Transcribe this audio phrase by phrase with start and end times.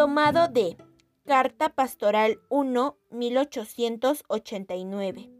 [0.00, 0.78] Tomado de
[1.26, 5.30] Carta Pastoral 1, 1889.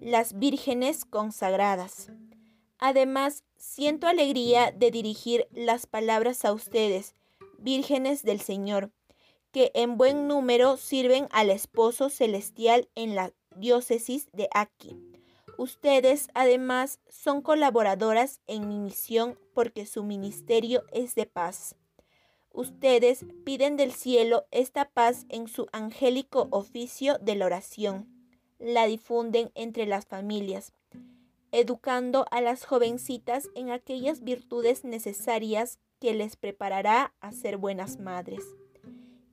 [0.00, 2.12] Las vírgenes consagradas.
[2.78, 7.16] Además, siento alegría de dirigir las palabras a ustedes,
[7.58, 8.92] vírgenes del Señor,
[9.50, 14.96] que en buen número sirven al esposo celestial en la diócesis de Aquí.
[15.58, 21.74] Ustedes, además, son colaboradoras en mi misión porque su ministerio es de paz.
[22.54, 28.06] Ustedes piden del cielo esta paz en su angélico oficio de la oración.
[28.60, 30.72] La difunden entre las familias,
[31.50, 38.44] educando a las jovencitas en aquellas virtudes necesarias que les preparará a ser buenas madres.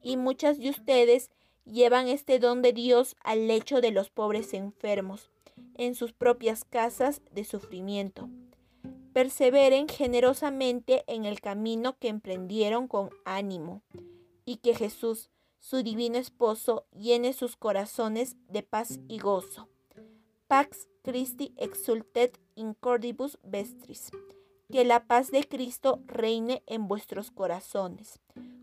[0.02, 1.30] Y muchas de ustedes
[1.64, 5.30] llevan este don de Dios al lecho de los pobres enfermos,
[5.76, 8.32] en sus propias casas de sufrimiento
[9.14, 13.82] perseveren generosamente en el camino que emprendieron con ánimo,
[14.46, 19.70] y que Jesús, su divino esposo, llene sus corazones de paz y gozo.
[20.48, 24.12] Pax Christi exultet in cordibus vestris.
[24.72, 28.20] Que la paz de Cristo reine en vuestros corazones.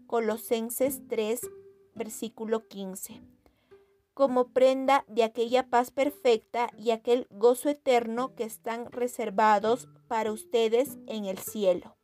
[0.06, 1.40] Colosenses 3,
[1.94, 3.20] versículo 15
[4.18, 10.98] como prenda de aquella paz perfecta y aquel gozo eterno que están reservados para ustedes
[11.06, 11.97] en el cielo.